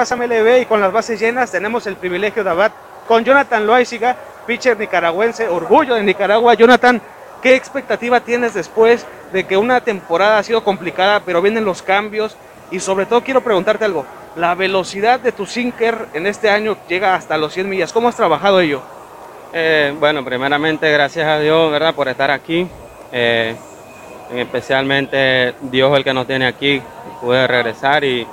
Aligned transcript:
Aguas 0.00 0.16
MLB 0.16 0.62
y 0.62 0.64
con 0.64 0.80
las 0.80 0.92
bases 0.92 1.20
llenas 1.20 1.52
tenemos 1.52 1.86
el 1.86 1.94
privilegio 1.94 2.42
de 2.42 2.48
hablar 2.48 2.72
con 3.06 3.22
Jonathan 3.22 3.66
Loaiziga, 3.66 4.16
pitcher 4.46 4.78
nicaragüense, 4.78 5.46
orgullo 5.46 5.94
de 5.94 6.02
Nicaragua. 6.02 6.54
Jonathan, 6.54 7.02
¿qué 7.42 7.54
expectativa 7.54 8.20
tienes 8.20 8.54
después 8.54 9.04
de 9.30 9.44
que 9.44 9.58
una 9.58 9.82
temporada 9.82 10.38
ha 10.38 10.42
sido 10.42 10.64
complicada, 10.64 11.20
pero 11.20 11.42
vienen 11.42 11.66
los 11.66 11.82
cambios? 11.82 12.34
Y 12.70 12.80
sobre 12.80 13.04
todo 13.04 13.22
quiero 13.22 13.42
preguntarte 13.42 13.84
algo, 13.84 14.06
la 14.36 14.54
velocidad 14.54 15.20
de 15.20 15.32
tu 15.32 15.44
sinker 15.44 16.06
en 16.14 16.26
este 16.26 16.48
año 16.48 16.78
llega 16.88 17.14
hasta 17.14 17.36
los 17.36 17.52
100 17.52 17.68
millas. 17.68 17.92
¿Cómo 17.92 18.08
has 18.08 18.16
trabajado 18.16 18.60
ello? 18.60 18.80
Eh, 19.52 19.94
bueno, 20.00 20.24
primeramente 20.24 20.90
gracias 20.90 21.26
a 21.28 21.38
Dios, 21.40 21.70
¿verdad? 21.70 21.94
Por 21.94 22.08
estar 22.08 22.30
aquí. 22.30 22.66
Eh, 23.12 23.54
especialmente 24.34 25.56
Dios 25.60 25.94
el 25.94 26.04
que 26.04 26.14
nos 26.14 26.26
tiene 26.26 26.46
aquí. 26.46 26.80
Pude 27.20 27.46
regresar 27.46 28.02
y, 28.02 28.26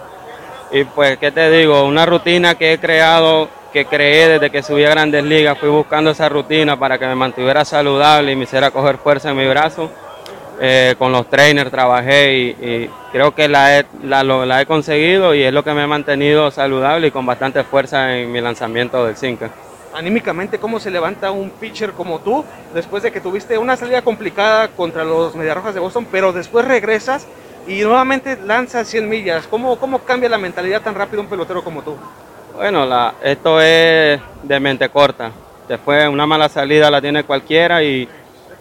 y 0.72 0.84
pues, 0.84 1.18
¿qué 1.18 1.32
te 1.32 1.50
digo? 1.50 1.86
Una 1.86 2.06
rutina 2.06 2.56
que 2.56 2.74
he 2.74 2.80
creado, 2.80 3.50
que 3.72 3.86
creé 3.86 4.28
desde 4.28 4.50
que 4.50 4.64
subí 4.64 4.84
a 4.84 4.90
Grandes 4.90 5.24
Ligas. 5.24 5.58
Fui 5.58 5.70
buscando 5.70 6.12
esa 6.12 6.30
rutina 6.30 6.78
para 6.78 6.98
que 6.98 7.06
me 7.06 7.16
mantuviera 7.16 7.64
saludable 7.64 8.32
y 8.32 8.36
me 8.36 8.44
hiciera 8.44 8.72
coger 8.72 8.98
fuerza 8.98 9.32
en 9.32 9.38
mi 9.38 9.48
brazo. 9.48 9.90
Eh, 10.60 10.96
con 10.98 11.12
los 11.12 11.30
trainers 11.30 11.70
trabajé 11.70 12.34
y, 12.36 12.90
creo 13.12 13.36
que 13.36 13.48
la 13.48 13.78
he, 13.78 13.86
la, 14.04 14.24
la 14.24 14.62
he, 14.62 14.66
conseguido 14.66 15.36
y 15.36 15.44
es 15.44 15.54
lo 15.54 15.64
que 15.64 15.72
me 15.72 15.84
ha 15.84 15.88
mantenido 15.88 16.50
saludable 16.50 17.08
y 17.08 17.12
con 17.12 17.28
bastante 17.28 17.64
fuerza 17.64 18.18
en 18.18 18.32
mi 18.32 18.42
lanzamiento 18.42 19.06
del 19.06 19.16
5 19.16 19.50
anímicamente 19.98 20.60
cómo 20.60 20.80
se 20.80 20.92
levanta 20.92 21.32
un 21.32 21.50
pitcher 21.50 21.92
como 21.92 22.20
tú 22.20 22.46
después 22.74 23.04
de 23.04 23.12
que 23.12 23.20
tuviste 23.20 23.58
una 23.58 23.76
salida 23.76 24.02
complicada 24.02 24.68
contra 24.70 25.04
los 25.04 25.36
Mediarrojas 25.36 25.74
de 25.74 25.80
Boston, 25.80 26.08
pero 26.12 26.34
después 26.34 26.66
regresas 26.66 27.26
y 27.68 27.82
nuevamente 27.82 28.38
lanzas 28.46 28.88
100 28.88 29.10
millas. 29.10 29.48
¿Cómo, 29.48 29.78
¿Cómo 29.78 30.00
cambia 30.00 30.30
la 30.30 30.38
mentalidad 30.38 30.82
tan 30.82 30.96
rápido 30.96 31.22
un 31.22 31.28
pelotero 31.28 31.64
como 31.64 31.82
tú? 31.82 31.96
Bueno, 32.56 32.88
esto 33.22 33.62
es 33.62 34.20
de 34.44 34.60
mente 34.60 34.90
corta. 34.90 35.32
Después 35.68 36.08
una 36.08 36.26
mala 36.26 36.50
salida 36.50 36.90
la 36.90 37.02
tiene 37.02 37.24
cualquiera 37.24 37.84
y 37.84 38.08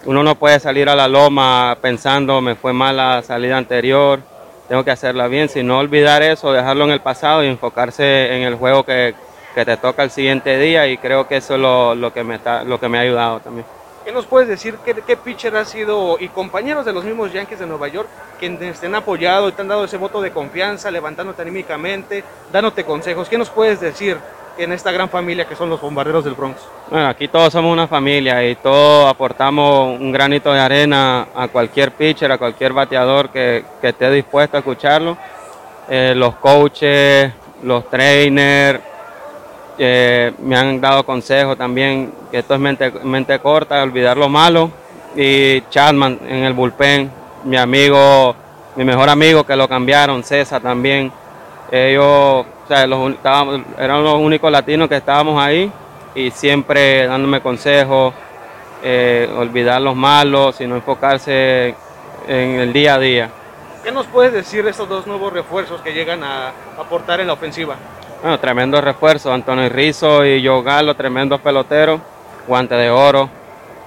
uno 0.04 0.22
no 0.22 0.34
puede 0.34 0.60
salir 0.60 0.88
a 0.88 0.96
la 0.96 1.08
loma 1.08 1.78
pensando 1.80 2.40
me 2.40 2.54
fue 2.54 2.72
mal 2.72 2.96
la 2.96 3.22
salida 3.22 3.56
anterior, 3.56 4.20
tengo 4.68 4.84
que 4.84 4.90
hacerla 4.90 5.28
bien, 5.28 5.48
sino 5.48 5.78
olvidar 5.78 6.22
eso, 6.22 6.52
dejarlo 6.52 6.84
en 6.84 6.90
el 6.90 7.00
pasado 7.00 7.44
y 7.44 7.46
enfocarse 7.46 8.36
en 8.36 8.42
el 8.42 8.56
juego 8.56 8.84
que, 8.84 9.14
que 9.54 9.64
te 9.64 9.76
toca 9.76 10.02
el 10.02 10.10
siguiente 10.10 10.58
día 10.58 10.86
y 10.86 10.98
creo 10.98 11.26
que 11.26 11.36
eso 11.36 11.54
es 11.54 11.60
lo, 11.60 12.12
que, 12.12 12.22
me 12.22 12.34
está, 12.34 12.62
lo 12.64 12.78
que 12.78 12.88
me 12.88 12.98
ha 12.98 13.02
ayudado 13.02 13.40
también. 13.40 13.66
¿Qué 14.06 14.12
nos 14.12 14.24
puedes 14.24 14.46
decir? 14.46 14.76
¿Qué, 14.84 14.94
¿Qué, 15.04 15.16
pitcher 15.16 15.56
ha 15.56 15.64
sido 15.64 16.16
y 16.20 16.28
compañeros 16.28 16.84
de 16.86 16.92
los 16.92 17.02
mismos 17.02 17.32
Yankees 17.32 17.58
de 17.58 17.66
Nueva 17.66 17.88
York 17.88 18.08
quienes 18.38 18.78
te 18.78 18.86
han 18.86 18.94
apoyado 18.94 19.48
y 19.48 19.52
te 19.52 19.62
han 19.62 19.66
dado 19.66 19.84
ese 19.84 19.96
voto 19.96 20.22
de 20.22 20.30
confianza, 20.30 20.92
levantándote 20.92 21.42
anímicamente, 21.42 22.22
dándote 22.52 22.84
consejos? 22.84 23.28
¿Qué 23.28 23.36
nos 23.36 23.50
puedes 23.50 23.80
decir 23.80 24.16
en 24.58 24.70
esta 24.70 24.92
gran 24.92 25.08
familia 25.08 25.48
que 25.48 25.56
son 25.56 25.68
los 25.70 25.80
bombarderos 25.80 26.22
del 26.24 26.34
Bronx? 26.34 26.60
Bueno, 26.88 27.08
aquí 27.08 27.26
todos 27.26 27.52
somos 27.52 27.72
una 27.72 27.88
familia 27.88 28.48
y 28.48 28.54
todos 28.54 29.10
aportamos 29.10 29.98
un 29.98 30.12
granito 30.12 30.52
de 30.52 30.60
arena 30.60 31.26
a 31.34 31.48
cualquier 31.48 31.90
pitcher, 31.90 32.30
a 32.30 32.38
cualquier 32.38 32.72
bateador 32.72 33.30
que, 33.30 33.64
que 33.80 33.88
esté 33.88 34.08
dispuesto 34.12 34.56
a 34.56 34.60
escucharlo. 34.60 35.18
Eh, 35.88 36.14
los 36.14 36.36
coaches, 36.36 37.32
los 37.64 37.90
trainers, 37.90 38.78
me 39.78 40.56
han 40.56 40.80
dado 40.80 41.04
consejos 41.04 41.56
también, 41.56 42.12
que 42.30 42.38
esto 42.38 42.54
es 42.54 42.60
mente, 42.60 42.90
mente 43.04 43.38
corta, 43.38 43.82
olvidar 43.82 44.16
lo 44.16 44.28
malo. 44.28 44.70
Y 45.14 45.62
Chapman 45.70 46.20
en 46.28 46.44
el 46.44 46.52
bullpen, 46.52 47.10
mi 47.44 47.56
amigo, 47.56 48.34
mi 48.76 48.84
mejor 48.84 49.08
amigo 49.08 49.44
que 49.44 49.56
lo 49.56 49.68
cambiaron, 49.68 50.22
César 50.22 50.60
también. 50.60 51.10
Ellos 51.70 52.46
o 52.66 52.68
sea, 52.68 52.84
los, 52.86 53.14
eran 53.78 54.02
los 54.02 54.14
únicos 54.14 54.50
latinos 54.50 54.88
que 54.88 54.96
estábamos 54.96 55.40
ahí 55.40 55.70
y 56.16 56.32
siempre 56.32 57.06
dándome 57.06 57.40
consejos, 57.40 58.12
eh, 58.82 59.30
olvidar 59.36 59.80
los 59.80 59.94
malos, 59.94 60.56
sino 60.56 60.74
enfocarse 60.74 61.76
en 62.26 62.60
el 62.60 62.72
día 62.72 62.94
a 62.94 62.98
día. 62.98 63.30
¿Qué 63.84 63.92
nos 63.92 64.06
puedes 64.06 64.32
decir 64.32 64.64
de 64.64 64.70
estos 64.70 64.88
dos 64.88 65.06
nuevos 65.06 65.32
refuerzos 65.32 65.80
que 65.80 65.92
llegan 65.92 66.24
a 66.24 66.48
aportar 66.76 67.20
en 67.20 67.28
la 67.28 67.34
ofensiva? 67.34 67.76
Bueno, 68.22 68.40
tremendo 68.40 68.80
refuerzo, 68.80 69.32
Antonio 69.32 69.68
Rizzo 69.68 70.24
y 70.24 70.44
Joe 70.44 70.62
Galo, 70.62 70.94
tremendos 70.94 71.40
peloteros, 71.40 72.00
guante 72.48 72.74
de 72.74 72.90
oro. 72.90 73.28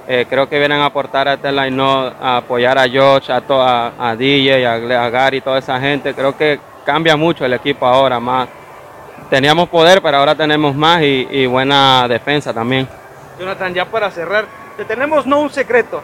Eh, 0.08 0.28
creo 0.30 0.48
que 0.48 0.60
vienen 0.60 0.80
a 0.80 0.86
aportar 0.86 1.28
a 1.28 1.34
este 1.34 1.52
line 1.52 1.82
a 1.82 2.38
apoyar 2.38 2.78
a 2.78 2.88
George, 2.88 3.32
a, 3.32 3.92
a, 3.98 4.16
DJ, 4.16 4.66
a, 4.66 5.10
Gary, 5.10 5.42
toda 5.42 5.60
esa 5.60 5.80
gente. 5.80 6.14
Creo 6.14 6.38
que 6.38 6.60
cambia 6.86 7.16
mucho 7.18 7.44
el 7.44 7.54
equipo 7.54 7.86
ahora, 7.86 8.20
más. 8.20 8.48
Teníamos 9.30 9.68
poder, 9.68 10.02
pero 10.02 10.18
ahora 10.18 10.36
tenemos 10.36 10.76
más 10.76 11.02
y, 11.02 11.46
buena 11.48 12.08
defensa 12.08 12.54
también. 12.54 12.88
Jonathan, 13.40 13.74
ya 13.74 13.86
para 13.86 14.10
cerrar, 14.12 14.46
te 14.78 14.86
tenemos 14.86 15.26
no 15.26 15.40
un 15.40 15.50
secreto, 15.50 16.02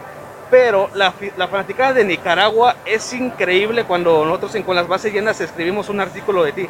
pero 0.50 0.90
la, 0.94 1.12
la 1.36 1.92
de 1.92 2.04
Nicaragua 2.04 2.76
es 2.84 3.12
increíble 3.12 3.84
cuando 3.84 4.24
nosotros 4.24 4.56
Con 4.64 4.76
las 4.76 4.86
Bases 4.86 5.12
Llenas 5.12 5.40
escribimos 5.40 5.88
un 5.88 6.00
artículo 6.00 6.44
de 6.44 6.52
ti 6.52 6.68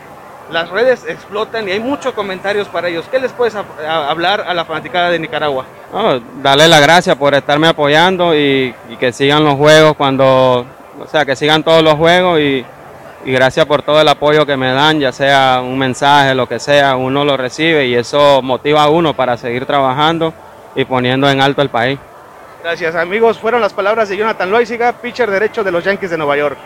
las 0.50 0.70
redes 0.70 1.04
explotan 1.08 1.68
y 1.68 1.72
hay 1.72 1.80
muchos 1.80 2.14
comentarios 2.14 2.68
para 2.68 2.88
ellos. 2.88 3.06
¿Qué 3.10 3.18
les 3.18 3.32
puedes 3.32 3.54
hablar 3.54 4.42
a 4.42 4.54
la 4.54 4.64
fanaticada 4.64 5.10
de 5.10 5.18
Nicaragua? 5.18 5.64
darle 6.42 6.68
las 6.68 6.82
gracias 6.82 7.16
por 7.16 7.34
estarme 7.34 7.68
apoyando 7.68 8.34
y, 8.34 8.74
que 8.98 9.12
sigan 9.12 9.44
los 9.44 9.54
juegos 9.54 9.96
cuando, 9.96 10.66
o 11.00 11.06
sea, 11.10 11.24
que 11.24 11.36
sigan 11.36 11.62
todos 11.62 11.82
los 11.82 11.94
juegos 11.94 12.40
y, 12.40 12.64
y, 13.24 13.32
gracias 13.32 13.66
por 13.66 13.82
todo 13.82 14.00
el 14.00 14.08
apoyo 14.08 14.44
que 14.44 14.56
me 14.56 14.72
dan, 14.72 15.00
ya 15.00 15.12
sea 15.12 15.60
un 15.62 15.78
mensaje, 15.78 16.34
lo 16.34 16.46
que 16.46 16.58
sea, 16.58 16.96
uno 16.96 17.24
lo 17.24 17.36
recibe 17.36 17.86
y 17.86 17.94
eso 17.94 18.42
motiva 18.42 18.82
a 18.82 18.88
uno 18.88 19.14
para 19.14 19.36
seguir 19.36 19.64
trabajando 19.64 20.34
y 20.74 20.84
poniendo 20.84 21.30
en 21.30 21.40
alto 21.40 21.62
el 21.62 21.70
país. 21.70 21.98
Gracias 22.62 22.94
amigos, 22.94 23.38
fueron 23.38 23.60
las 23.60 23.72
palabras 23.72 24.08
de 24.08 24.16
Jonathan 24.16 24.50
Loisiga, 24.50 24.92
pitcher 24.92 25.30
derecho 25.30 25.62
de 25.64 25.70
los 25.70 25.84
Yankees 25.84 26.10
de 26.10 26.18
Nueva 26.18 26.36
York. 26.36 26.58